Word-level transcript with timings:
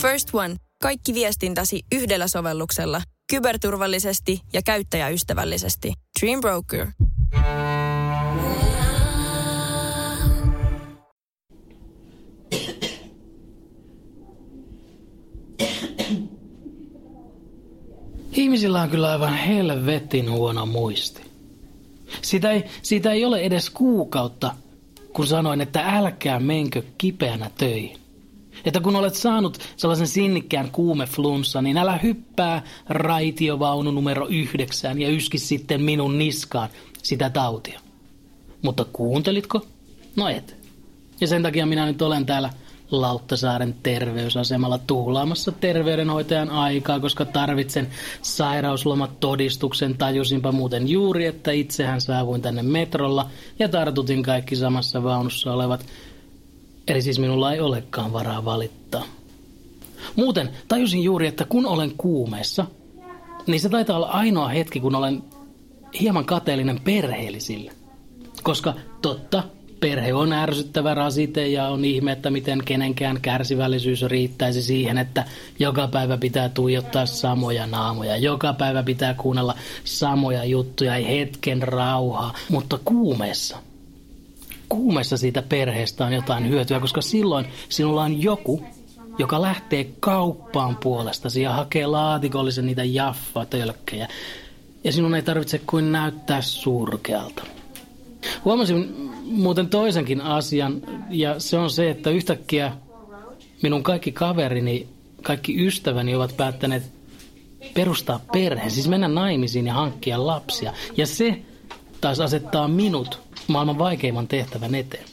First 0.00 0.34
One. 0.34 0.56
Kaikki 0.82 1.14
viestintäsi 1.14 1.82
yhdellä 1.92 2.28
sovelluksella. 2.28 3.02
Kyberturvallisesti 3.30 4.40
ja 4.52 4.62
käyttäjäystävällisesti. 4.62 5.92
Dream 6.20 6.40
Broker. 6.40 6.86
Ihmisillä 18.32 18.82
on 18.82 18.90
kyllä 18.90 19.10
aivan 19.10 19.34
helvetin 19.34 20.30
huono 20.30 20.66
muisti. 20.66 21.22
Siitä 22.22 22.50
ei, 22.50 22.64
siitä 22.82 23.12
ei 23.12 23.24
ole 23.24 23.40
edes 23.40 23.70
kuukautta, 23.70 24.54
kun 25.12 25.26
sanoin, 25.26 25.60
että 25.60 25.80
älkää 25.80 26.40
menkö 26.40 26.82
kipeänä 26.98 27.50
töihin. 27.58 27.99
Että 28.64 28.80
kun 28.80 28.96
olet 28.96 29.14
saanut 29.14 29.58
sellaisen 29.76 30.06
sinnikkään 30.06 30.70
kuumeflunssa, 30.70 31.62
niin 31.62 31.78
älä 31.78 31.98
hyppää 32.02 32.62
raitiovaunu 32.88 33.90
numero 33.90 34.26
yhdeksään 34.26 35.00
ja 35.00 35.08
yski 35.08 35.38
sitten 35.38 35.82
minun 35.82 36.18
niskaan 36.18 36.68
sitä 37.02 37.30
tautia. 37.30 37.80
Mutta 38.62 38.84
kuuntelitko? 38.92 39.66
No 40.16 40.28
et. 40.28 40.56
Ja 41.20 41.26
sen 41.26 41.42
takia 41.42 41.66
minä 41.66 41.86
nyt 41.86 42.02
olen 42.02 42.26
täällä 42.26 42.50
Lauttasaaren 42.90 43.74
terveysasemalla 43.82 44.78
tuhlaamassa 44.78 45.52
terveydenhoitajan 45.52 46.50
aikaa, 46.50 47.00
koska 47.00 47.24
tarvitsen 47.24 47.88
sairauslomatodistuksen. 48.22 49.98
Tajusinpa 49.98 50.52
muuten 50.52 50.88
juuri, 50.88 51.26
että 51.26 51.52
itsehän 51.52 52.00
saavuin 52.00 52.42
tänne 52.42 52.62
metrolla 52.62 53.30
ja 53.58 53.68
tartutin 53.68 54.22
kaikki 54.22 54.56
samassa 54.56 55.02
vaunussa 55.02 55.52
olevat. 55.52 55.86
Eli 56.90 57.02
siis 57.02 57.18
minulla 57.18 57.52
ei 57.52 57.60
olekaan 57.60 58.12
varaa 58.12 58.44
valittaa. 58.44 59.04
Muuten 60.16 60.50
tajusin 60.68 61.02
juuri, 61.02 61.26
että 61.26 61.44
kun 61.44 61.66
olen 61.66 61.92
kuumeessa, 61.98 62.66
niin 63.46 63.60
se 63.60 63.68
taitaa 63.68 63.96
olla 63.96 64.06
ainoa 64.06 64.48
hetki, 64.48 64.80
kun 64.80 64.94
olen 64.94 65.22
hieman 66.00 66.24
kateellinen 66.24 66.80
perheellisille. 66.80 67.72
Koska 68.42 68.74
totta, 69.02 69.42
perhe 69.80 70.14
on 70.14 70.32
ärsyttävä 70.32 70.94
rasite 70.94 71.48
ja 71.48 71.68
on 71.68 71.84
ihme, 71.84 72.12
että 72.12 72.30
miten 72.30 72.62
kenenkään 72.64 73.20
kärsivällisyys 73.20 74.02
riittäisi 74.02 74.62
siihen, 74.62 74.98
että 74.98 75.24
joka 75.58 75.88
päivä 75.88 76.16
pitää 76.16 76.48
tuijottaa 76.48 77.06
samoja 77.06 77.66
naamoja, 77.66 78.16
joka 78.16 78.52
päivä 78.52 78.82
pitää 78.82 79.14
kuunnella 79.14 79.54
samoja 79.84 80.44
juttuja, 80.44 80.96
ei 80.96 81.08
hetken 81.08 81.62
rauhaa, 81.62 82.34
mutta 82.48 82.78
kuumeessa. 82.84 83.69
Kuumeessa 84.70 85.16
siitä 85.16 85.42
perheestä 85.42 86.06
on 86.06 86.12
jotain 86.12 86.48
hyötyä, 86.48 86.80
koska 86.80 87.00
silloin 87.00 87.46
sinulla 87.68 88.02
on 88.02 88.22
joku, 88.22 88.62
joka 89.18 89.42
lähtee 89.42 89.86
kauppaan 90.00 90.76
puolestasi 90.76 91.42
ja 91.42 91.52
hakee 91.52 91.86
laatikollisen 91.86 92.66
niitä 92.66 92.84
jaffa-tölkkejä. 92.84 94.08
Ja 94.84 94.92
sinun 94.92 95.14
ei 95.14 95.22
tarvitse 95.22 95.60
kuin 95.66 95.92
näyttää 95.92 96.42
surkealta. 96.42 97.42
Huomasin 98.44 99.10
muuten 99.24 99.68
toisenkin 99.68 100.20
asian, 100.20 100.82
ja 101.10 101.40
se 101.40 101.58
on 101.58 101.70
se, 101.70 101.90
että 101.90 102.10
yhtäkkiä 102.10 102.72
minun 103.62 103.82
kaikki 103.82 104.12
kaverini, 104.12 104.88
kaikki 105.22 105.66
ystäväni 105.66 106.14
ovat 106.14 106.36
päättäneet 106.36 106.82
perustaa 107.74 108.20
perheen, 108.32 108.70
siis 108.70 108.88
mennä 108.88 109.08
naimisiin 109.08 109.66
ja 109.66 109.74
hankkia 109.74 110.26
lapsia. 110.26 110.72
Ja 110.96 111.06
se 111.06 111.42
taas 112.00 112.20
asettaa 112.20 112.68
minut 112.68 113.20
maailman 113.46 113.78
vaikeimman 113.78 114.28
tehtävän 114.28 114.74
eteen. 114.74 115.04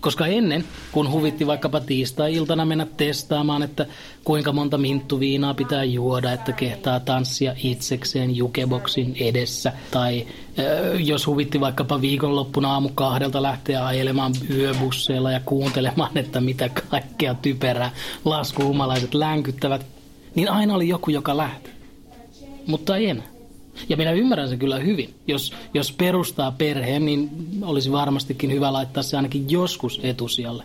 Koska 0.00 0.26
ennen, 0.26 0.64
kun 0.92 1.10
huvitti 1.10 1.46
vaikkapa 1.46 1.80
tiistai-iltana 1.80 2.64
mennä 2.64 2.86
testaamaan, 2.96 3.62
että 3.62 3.86
kuinka 4.24 4.52
monta 4.52 4.78
minttuviinaa 4.78 5.54
pitää 5.54 5.84
juoda, 5.84 6.32
että 6.32 6.52
kehtaa 6.52 7.00
tanssia 7.00 7.54
itsekseen 7.62 8.36
jukeboksin 8.36 9.16
edessä, 9.20 9.72
tai 9.90 10.26
äh, 10.58 11.00
jos 11.00 11.26
huvitti 11.26 11.60
vaikkapa 11.60 12.00
viikonloppuna 12.00 12.72
aamu 12.72 12.88
kahdelta 12.94 13.42
lähteä 13.42 13.86
ajelemaan 13.86 14.32
yöbusseilla 14.50 15.30
ja 15.30 15.40
kuuntelemaan, 15.44 16.18
että 16.18 16.40
mitä 16.40 16.68
kaikkea 16.68 17.34
typerää 17.34 17.90
laskuhumalaiset 18.24 19.14
länkyttävät, 19.14 19.86
niin 20.34 20.50
aina 20.50 20.74
oli 20.74 20.88
joku, 20.88 21.10
joka 21.10 21.36
lähti. 21.36 21.70
Mutta 22.66 22.96
ei 22.96 23.08
enää. 23.08 23.37
Ja 23.88 23.96
minä 23.96 24.12
ymmärrän 24.12 24.48
sen 24.48 24.58
kyllä 24.58 24.78
hyvin. 24.78 25.14
Jos, 25.26 25.52
jos 25.74 25.92
perustaa 25.92 26.52
perheen, 26.52 27.04
niin 27.04 27.30
olisi 27.62 27.92
varmastikin 27.92 28.52
hyvä 28.52 28.72
laittaa 28.72 29.02
se 29.02 29.16
ainakin 29.16 29.50
joskus 29.50 30.00
etusijalle. 30.02 30.64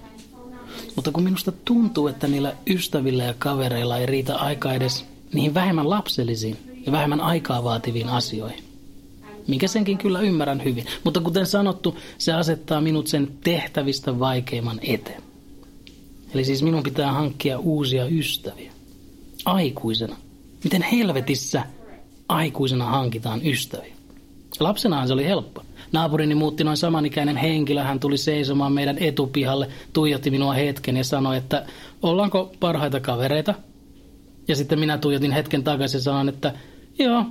Mutta 0.95 1.11
kun 1.11 1.23
minusta 1.23 1.51
tuntuu, 1.65 2.07
että 2.07 2.27
niillä 2.27 2.55
ystävillä 2.67 3.23
ja 3.23 3.33
kavereilla 3.39 3.97
ei 3.97 4.05
riitä 4.05 4.35
aika 4.35 4.73
edes 4.73 5.05
niihin 5.33 5.53
vähemmän 5.53 5.89
lapsellisiin 5.89 6.57
ja 6.85 6.91
vähemmän 6.91 7.21
aikaa 7.21 7.63
vaativiin 7.63 8.09
asioihin. 8.09 8.63
Minkä 9.47 9.67
senkin 9.67 9.97
kyllä 9.97 10.19
ymmärrän 10.19 10.63
hyvin. 10.63 10.85
Mutta 11.03 11.19
kuten 11.19 11.45
sanottu, 11.45 11.97
se 12.17 12.33
asettaa 12.33 12.81
minut 12.81 13.07
sen 13.07 13.27
tehtävistä 13.43 14.19
vaikeimman 14.19 14.79
eteen. 14.81 15.23
Eli 16.33 16.45
siis 16.45 16.63
minun 16.63 16.83
pitää 16.83 17.11
hankkia 17.11 17.59
uusia 17.59 18.05
ystäviä. 18.05 18.71
Aikuisena. 19.45 20.15
Miten 20.63 20.81
helvetissä 20.81 21.63
aikuisena 22.29 22.85
hankitaan 22.85 23.45
ystäviä. 23.45 23.93
Lapsenahan 24.59 25.07
se 25.07 25.13
oli 25.13 25.25
helppo. 25.25 25.63
Naapurini 25.91 26.35
muutti 26.35 26.63
noin 26.63 26.77
samanikäinen 26.77 27.37
henkilö. 27.37 27.83
Hän 27.83 27.99
tuli 27.99 28.17
seisomaan 28.17 28.73
meidän 28.73 28.97
etupihalle, 28.97 29.67
tuijotti 29.93 30.31
minua 30.31 30.53
hetken 30.53 30.97
ja 30.97 31.03
sanoi, 31.03 31.37
että 31.37 31.65
ollaanko 32.01 32.51
parhaita 32.59 32.99
kavereita? 32.99 33.53
Ja 34.47 34.55
sitten 34.55 34.79
minä 34.79 34.97
tuijotin 34.97 35.31
hetken 35.31 35.63
takaisin 35.63 35.97
ja 35.97 36.01
sanoin, 36.01 36.29
että 36.29 36.53
joo. 36.99 37.25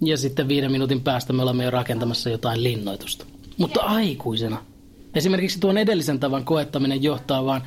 Ja 0.00 0.16
sitten 0.16 0.48
viiden 0.48 0.72
minuutin 0.72 1.00
päästä 1.00 1.32
me 1.32 1.42
olemme 1.42 1.64
jo 1.64 1.70
rakentamassa 1.70 2.30
jotain 2.30 2.62
linnoitusta. 2.62 3.26
Mutta 3.58 3.80
aikuisena. 3.80 4.62
Esimerkiksi 5.14 5.60
tuon 5.60 5.78
edellisen 5.78 6.20
tavan 6.20 6.44
koettaminen 6.44 7.02
johtaa 7.02 7.44
vaan 7.44 7.62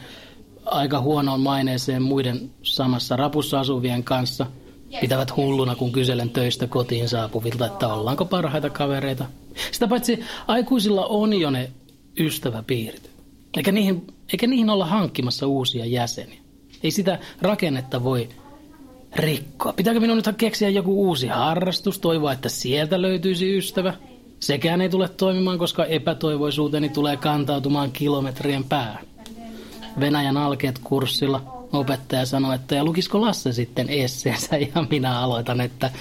aika 0.65 1.01
huonoon 1.01 1.39
maineeseen 1.39 2.01
muiden 2.01 2.49
samassa 2.63 3.15
rapussa 3.15 3.59
asuvien 3.59 4.03
kanssa– 4.03 4.45
Pitävät 5.01 5.37
hulluna, 5.37 5.75
kun 5.75 5.91
kyselen 5.91 6.29
töistä 6.29 6.67
kotiin 6.67 7.09
saapuvilta, 7.09 7.65
että 7.65 7.87
ollaanko 7.87 8.25
parhaita 8.25 8.69
kavereita. 8.69 9.25
Sitä 9.71 9.87
paitsi 9.87 10.19
aikuisilla 10.47 11.05
on 11.05 11.33
jo 11.33 11.49
ne 11.49 11.71
ystäväpiirit. 12.19 13.09
Eikä 13.57 13.71
niihin, 13.71 14.07
eikä 14.33 14.47
niihin 14.47 14.69
olla 14.69 14.85
hankkimassa 14.85 15.47
uusia 15.47 15.85
jäseniä. 15.85 16.39
Ei 16.83 16.91
sitä 16.91 17.19
rakennetta 17.41 18.03
voi 18.03 18.29
rikkoa. 19.15 19.73
Pitääkö 19.73 19.99
minun 19.99 20.17
nyt 20.17 20.37
keksiä 20.37 20.69
joku 20.69 21.07
uusi 21.07 21.27
harrastus, 21.27 21.99
toivoa, 21.99 22.31
että 22.31 22.49
sieltä 22.49 23.01
löytyisi 23.01 23.57
ystävä? 23.57 23.93
Sekään 24.39 24.81
ei 24.81 24.89
tule 24.89 25.09
toimimaan, 25.09 25.57
koska 25.57 25.85
epätoivoisuuteni 25.85 26.89
tulee 26.89 27.17
kantautumaan 27.17 27.91
kilometrien 27.91 28.63
päähän. 28.63 29.05
Venäjän 29.99 30.37
alkeet 30.37 30.79
kurssilla 30.83 31.52
opettaja 31.73 32.25
sanoi, 32.25 32.55
että 32.55 32.75
ja 32.75 32.83
lukisko 32.83 33.21
Lasse 33.21 33.53
sitten 33.53 33.89
esseensä 33.89 34.57
ja 34.57 34.85
minä 34.89 35.19
aloitan, 35.19 35.61
että 35.61 35.91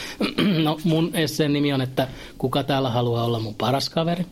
no 0.65 0.78
mun 0.84 1.10
esseen 1.15 1.53
nimi 1.53 1.72
on, 1.72 1.81
että 1.81 2.09
kuka 2.38 2.62
täällä 2.62 2.91
haluaa 2.91 3.25
olla 3.25 3.38
mun 3.38 3.55
paras 3.55 3.91
kaveri. 3.91 4.27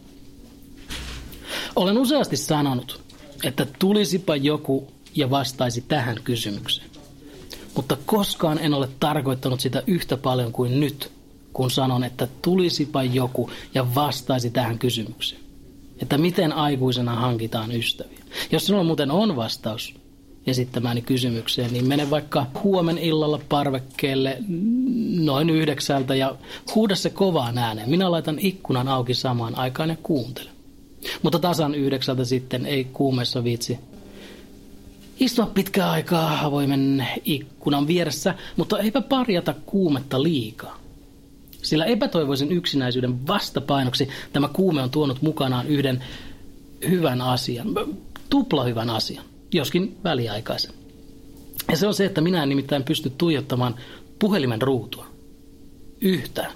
Olen 1.76 1.98
useasti 1.98 2.36
sanonut, 2.36 3.00
että 3.44 3.66
tulisipa 3.78 4.36
joku 4.36 4.88
ja 5.16 5.30
vastaisi 5.30 5.80
tähän 5.80 6.16
kysymykseen. 6.24 6.90
Mutta 7.74 7.96
koskaan 8.06 8.58
en 8.58 8.74
ole 8.74 8.88
tarkoittanut 9.00 9.60
sitä 9.60 9.82
yhtä 9.86 10.16
paljon 10.16 10.52
kuin 10.52 10.80
nyt, 10.80 11.12
kun 11.52 11.70
sanon, 11.70 12.04
että 12.04 12.28
tulisipa 12.42 13.02
joku 13.02 13.50
ja 13.74 13.94
vastaisi 13.94 14.50
tähän 14.50 14.78
kysymykseen. 14.78 15.40
Että 16.02 16.18
miten 16.18 16.52
aikuisena 16.52 17.14
hankitaan 17.14 17.72
ystäviä. 17.72 18.18
Jos 18.52 18.66
sinulla 18.66 18.84
muuten 18.84 19.10
on 19.10 19.36
vastaus, 19.36 19.94
esittämääni 20.50 21.02
kysymykseen, 21.02 21.72
niin 21.72 21.86
mene 21.86 22.10
vaikka 22.10 22.46
huomen 22.62 22.98
illalla 22.98 23.40
parvekkeelle 23.48 24.38
noin 25.18 25.50
yhdeksältä 25.50 26.14
ja 26.14 26.34
huuda 26.74 26.94
se 26.94 27.10
kovaan 27.10 27.58
ääneen. 27.58 27.90
Minä 27.90 28.10
laitan 28.10 28.38
ikkunan 28.38 28.88
auki 28.88 29.14
samaan 29.14 29.58
aikaan 29.58 29.88
ja 29.88 29.96
kuuntelen. 30.02 30.52
Mutta 31.22 31.38
tasan 31.38 31.74
yhdeksältä 31.74 32.24
sitten 32.24 32.66
ei 32.66 32.84
kuumessa 32.84 33.44
viitsi 33.44 33.78
istua 35.20 35.46
pitkää 35.46 35.90
aikaa 35.90 36.44
avoimen 36.44 37.08
ikkunan 37.24 37.86
vieressä, 37.86 38.34
mutta 38.56 38.78
eipä 38.78 39.00
parjata 39.00 39.54
kuumetta 39.66 40.22
liikaa. 40.22 40.80
Sillä 41.62 41.84
epätoivoisen 41.84 42.52
yksinäisyyden 42.52 43.26
vastapainoksi 43.26 44.08
tämä 44.32 44.48
kuume 44.48 44.82
on 44.82 44.90
tuonut 44.90 45.22
mukanaan 45.22 45.66
yhden 45.66 46.04
hyvän 46.88 47.20
asian, 47.20 47.68
tupla 48.30 48.64
hyvän 48.64 48.90
asian 48.90 49.29
joskin 49.54 49.96
väliaikaisen. 50.04 50.72
Ja 51.70 51.76
se 51.76 51.86
on 51.86 51.94
se, 51.94 52.04
että 52.04 52.20
minä 52.20 52.42
en 52.42 52.48
nimittäin 52.48 52.84
pysty 52.84 53.12
tuijottamaan 53.18 53.74
puhelimen 54.18 54.62
ruutua. 54.62 55.06
Yhtään. 56.00 56.52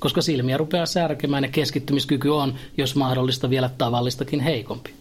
Koska 0.00 0.22
silmiä 0.22 0.56
rupeaa 0.56 0.86
särkemään 0.86 1.44
ja 1.44 1.50
keskittymiskyky 1.50 2.28
on, 2.28 2.54
jos 2.76 2.96
mahdollista, 2.96 3.50
vielä 3.50 3.70
tavallistakin 3.78 4.40
heikompi. 4.40 4.94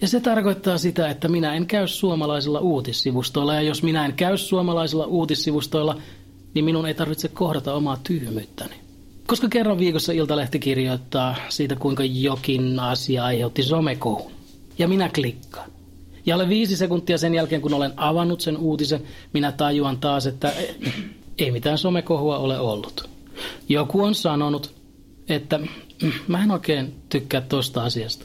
Ja 0.00 0.08
se 0.08 0.20
tarkoittaa 0.20 0.78
sitä, 0.78 1.10
että 1.10 1.28
minä 1.28 1.54
en 1.54 1.66
käy 1.66 1.86
suomalaisilla 1.86 2.60
uutissivustoilla. 2.60 3.54
Ja 3.54 3.62
jos 3.62 3.82
minä 3.82 4.06
en 4.06 4.12
käy 4.12 4.36
suomalaisilla 4.36 5.06
uutissivustoilla, 5.06 6.00
niin 6.54 6.64
minun 6.64 6.86
ei 6.86 6.94
tarvitse 6.94 7.28
kohdata 7.28 7.74
omaa 7.74 7.98
tyhmyyttäni. 8.04 8.74
Koska 9.26 9.48
kerran 9.48 9.78
viikossa 9.78 10.12
Iltalehti 10.12 10.58
kirjoittaa 10.58 11.36
siitä, 11.48 11.76
kuinka 11.76 12.04
jokin 12.04 12.80
asia 12.80 13.24
aiheutti 13.24 13.62
somekohun. 13.62 14.32
Ja 14.78 14.88
minä 14.88 15.10
klikkaan. 15.14 15.75
Ja 16.26 16.34
alle 16.34 16.48
viisi 16.48 16.76
sekuntia 16.76 17.18
sen 17.18 17.34
jälkeen, 17.34 17.62
kun 17.62 17.74
olen 17.74 17.92
avannut 17.96 18.40
sen 18.40 18.56
uutisen, 18.56 19.02
minä 19.32 19.52
tajuan 19.52 19.98
taas, 19.98 20.26
että 20.26 20.52
ei 21.38 21.50
mitään 21.50 21.78
somekohua 21.78 22.38
ole 22.38 22.58
ollut. 22.58 23.08
Joku 23.68 24.02
on 24.02 24.14
sanonut, 24.14 24.74
että 25.28 25.60
mä 26.28 26.42
en 26.42 26.50
oikein 26.50 26.94
tykkää 27.08 27.40
tosta 27.40 27.84
asiasta. 27.84 28.24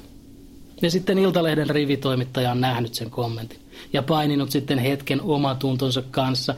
Ja 0.81 0.91
sitten 0.91 1.17
Iltalehden 1.17 1.69
rivitoimittaja 1.69 2.51
on 2.51 2.61
nähnyt 2.61 2.93
sen 2.93 3.09
kommentin 3.09 3.59
ja 3.93 4.03
paininut 4.03 4.51
sitten 4.51 4.79
hetken 4.79 5.21
omatuntonsa 5.21 6.03
kanssa 6.11 6.55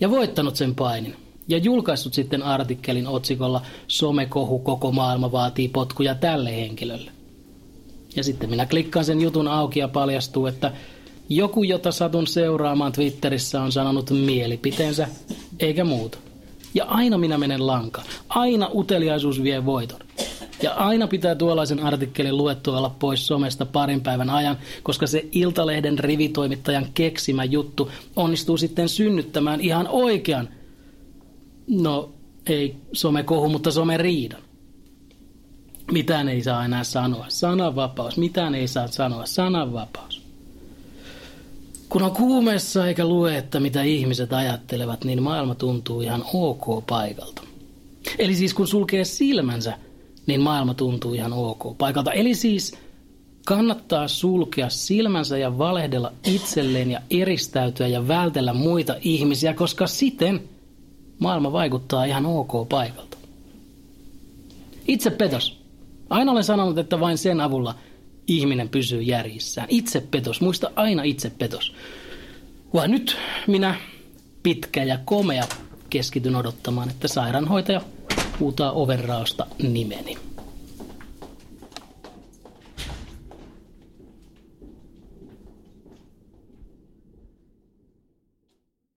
ja 0.00 0.10
voittanut 0.10 0.56
sen 0.56 0.74
painin. 0.74 1.16
Ja 1.48 1.58
julkaissut 1.58 2.14
sitten 2.14 2.42
artikkelin 2.42 3.06
otsikolla 3.06 3.62
Somekohu 3.88 4.58
koko 4.58 4.92
maailma 4.92 5.32
vaatii 5.32 5.68
potkuja 5.68 6.14
tälle 6.14 6.56
henkilölle. 6.56 7.15
Ja 8.16 8.24
sitten 8.24 8.50
minä 8.50 8.66
klikkaan 8.66 9.04
sen 9.04 9.20
jutun 9.20 9.48
auki 9.48 9.80
ja 9.80 9.88
paljastuu, 9.88 10.46
että 10.46 10.72
joku, 11.28 11.62
jota 11.62 11.92
satun 11.92 12.26
seuraamaan 12.26 12.92
Twitterissä, 12.92 13.62
on 13.62 13.72
sanonut 13.72 14.10
mielipiteensä, 14.10 15.08
eikä 15.60 15.84
muuta. 15.84 16.18
Ja 16.74 16.84
aina 16.84 17.18
minä 17.18 17.38
menen 17.38 17.66
lanka. 17.66 18.02
Aina 18.28 18.68
uteliaisuus 18.74 19.42
vie 19.42 19.66
voiton. 19.66 20.00
Ja 20.62 20.74
aina 20.74 21.06
pitää 21.06 21.34
tuollaisen 21.34 21.80
artikkelin 21.80 22.36
luettua 22.36 22.78
olla 22.78 22.94
pois 22.98 23.26
somesta 23.26 23.66
parin 23.66 24.00
päivän 24.00 24.30
ajan, 24.30 24.58
koska 24.82 25.06
se 25.06 25.28
Iltalehden 25.32 25.98
rivitoimittajan 25.98 26.86
keksimä 26.94 27.44
juttu 27.44 27.90
onnistuu 28.16 28.56
sitten 28.56 28.88
synnyttämään 28.88 29.60
ihan 29.60 29.88
oikean, 29.88 30.48
no 31.68 32.10
ei 32.46 32.76
somekohu, 32.92 33.48
mutta 33.48 33.70
someriidan. 33.70 34.45
Mitään 35.92 36.28
ei 36.28 36.42
saa 36.42 36.64
enää 36.64 36.84
sanoa. 36.84 37.26
Sananvapaus. 37.28 38.16
Mitään 38.16 38.54
ei 38.54 38.68
saa 38.68 38.86
sanoa. 38.86 39.26
Sananvapaus. 39.26 40.22
Kun 41.88 42.02
on 42.02 42.10
kuumeessa 42.10 42.86
eikä 42.86 43.04
lue, 43.04 43.38
että 43.38 43.60
mitä 43.60 43.82
ihmiset 43.82 44.32
ajattelevat, 44.32 45.04
niin 45.04 45.22
maailma 45.22 45.54
tuntuu 45.54 46.00
ihan 46.00 46.24
ok 46.32 46.86
paikalta. 46.86 47.42
Eli 48.18 48.34
siis 48.34 48.54
kun 48.54 48.68
sulkee 48.68 49.04
silmänsä, 49.04 49.78
niin 50.26 50.40
maailma 50.40 50.74
tuntuu 50.74 51.14
ihan 51.14 51.32
ok 51.32 51.78
paikalta. 51.78 52.12
Eli 52.12 52.34
siis 52.34 52.74
kannattaa 53.46 54.08
sulkea 54.08 54.70
silmänsä 54.70 55.38
ja 55.38 55.58
valehdella 55.58 56.12
itselleen 56.24 56.90
ja 56.90 57.00
eristäytyä 57.10 57.86
ja 57.86 58.08
vältellä 58.08 58.52
muita 58.52 58.94
ihmisiä, 59.00 59.54
koska 59.54 59.86
siten 59.86 60.48
maailma 61.18 61.52
vaikuttaa 61.52 62.04
ihan 62.04 62.26
ok 62.26 62.68
paikalta. 62.68 63.16
Itse 64.88 65.10
petos. 65.10 65.55
Aina 66.10 66.32
olen 66.32 66.44
sanonut, 66.44 66.78
että 66.78 67.00
vain 67.00 67.18
sen 67.18 67.40
avulla 67.40 67.74
ihminen 68.26 68.68
pysyy 68.68 69.02
järjissään. 69.02 69.66
Itsepetos, 69.70 70.40
muista 70.40 70.70
aina 70.76 71.02
itsepetos. 71.02 71.74
Vaan 72.74 72.90
nyt 72.90 73.16
minä, 73.46 73.74
pitkä 74.42 74.84
ja 74.84 74.98
komea, 75.04 75.44
keskityn 75.90 76.36
odottamaan, 76.36 76.90
että 76.90 77.08
sairaanhoitaja 77.08 77.80
huutaa 78.40 78.72
overraosta 78.72 79.46
nimeni. 79.62 80.25